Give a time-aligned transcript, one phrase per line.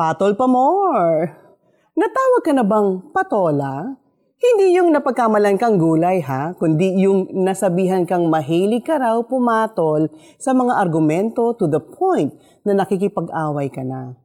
[0.00, 1.28] Patol pa more!
[1.92, 4.00] Natawag ka na bang patola?
[4.40, 10.08] Hindi yung napagkamalan kang gulay ha, kundi yung nasabihan kang mahilig ka raw pumatol
[10.40, 12.32] sa mga argumento to the point
[12.64, 14.16] na nakikipag-away ka na.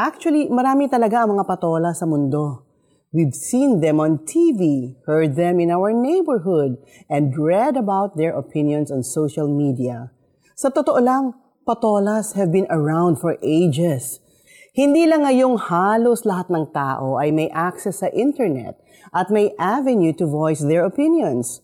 [0.00, 2.64] Actually, marami talaga ang mga patola sa mundo.
[3.12, 6.80] We've seen them on TV, heard them in our neighborhood,
[7.12, 10.16] and read about their opinions on social media.
[10.56, 11.36] Sa totoo lang,
[11.68, 14.24] patolas have been around for ages.
[14.70, 18.78] Hindi lang ngayong halos lahat ng tao ay may access sa internet
[19.10, 21.58] at may avenue to voice their opinions.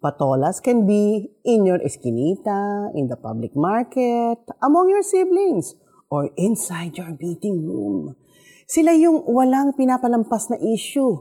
[0.00, 5.76] Patolas can be in your eskinita, in the public market, among your siblings,
[6.08, 8.16] or inside your meeting room.
[8.64, 11.12] Sila yung walang pinapalampas na issue.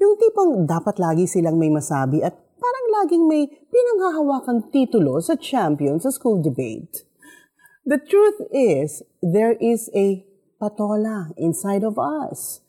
[0.00, 6.00] Yung tipong dapat lagi silang may masabi at parang laging may pinanghahawakang titulo sa champion
[6.00, 7.04] sa school debate.
[7.84, 10.27] The truth is, there is a
[10.60, 12.60] patola inside of us.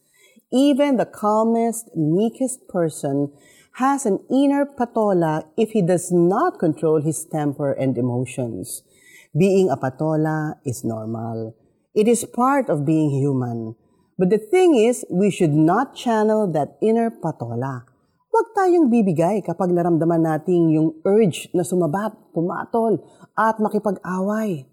[0.53, 3.33] Even the calmest, meekest person
[3.77, 8.81] has an inner patola if he does not control his temper and emotions.
[9.37, 11.53] Being a patola is normal.
[11.93, 13.75] It is part of being human.
[14.17, 17.87] But the thing is, we should not channel that inner patola.
[18.29, 23.01] Huwag tayong bibigay kapag naramdaman natin yung urge na sumabat, pumatol,
[23.33, 24.69] at makipag-away.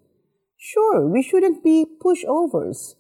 [0.59, 2.97] Sure, we shouldn't be pushovers.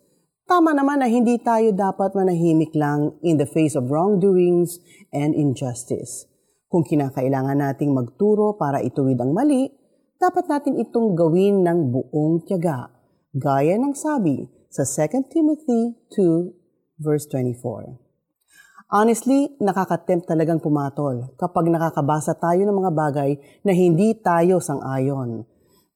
[0.46, 4.78] Tama naman na hindi tayo dapat manahimik lang in the face of wrongdoings
[5.10, 6.30] and injustice.
[6.70, 9.66] Kung kinakailangan nating magturo para ituwid ang mali,
[10.14, 12.94] dapat natin itong gawin ng buong tiyaga,
[13.34, 17.98] gaya ng sabi sa 2 Timothy 2 verse 24.
[18.94, 23.30] Honestly, nakakatempt talagang pumatol kapag nakakabasa tayo ng mga bagay
[23.66, 25.42] na hindi tayo sang-ayon.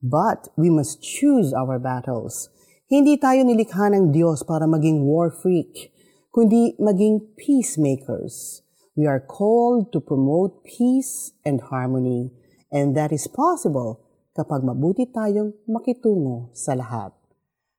[0.03, 2.51] But we must choose our battles.
[2.91, 5.95] Hindi tayo nilikha ng Diyos para maging war freak,
[6.35, 8.67] kundi maging peacemakers.
[8.99, 12.35] We are called to promote peace and harmony,
[12.75, 14.03] and that is possible
[14.35, 17.15] kapag mabuti tayong makitungo sa lahat.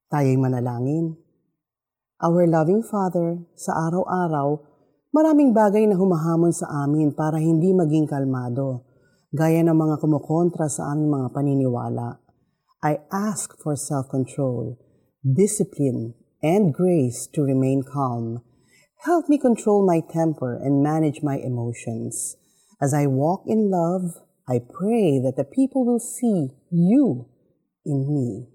[0.08, 1.19] Tayo'y manalangin.
[2.24, 4.63] Our loving Father, sa araw-araw,
[5.12, 8.88] maraming bagay na humahamon sa amin para hindi maging kalmado,
[9.36, 12.24] gaya ng mga kumukontra sa aming mga paniniwala.
[12.80, 14.91] I ask for self-control
[15.22, 18.42] discipline, and grace to remain calm.
[19.06, 22.38] Help me control my temper and manage my emotions.
[22.82, 24.18] As I walk in love,
[24.50, 27.30] I pray that the people will see you
[27.86, 28.50] in me.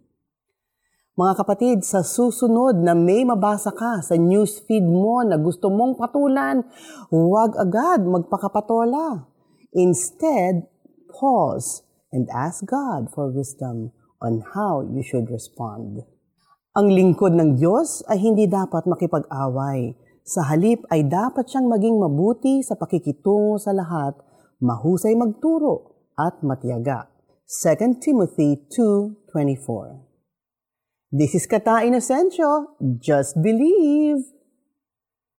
[1.16, 6.60] Mga kapatid, sa susunod na may mabasa ka sa newsfeed mo na gusto mong patulan,
[7.08, 9.24] huwag agad magpakapatola.
[9.72, 10.68] Instead,
[11.08, 16.04] pause and ask God for wisdom on how you should respond.
[16.76, 19.96] Ang lingkod ng Diyos ay hindi dapat makipag-away.
[20.28, 24.12] Sa halip ay dapat siyang maging mabuti sa pakikitungo sa lahat,
[24.60, 27.08] mahusay magturo at matiyaga.
[27.48, 30.04] 2 Timothy 2.24
[31.16, 32.76] This is Kata Inocencio.
[33.00, 34.35] Just believe!